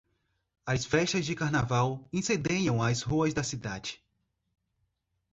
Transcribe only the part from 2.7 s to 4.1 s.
as ruas da cidade.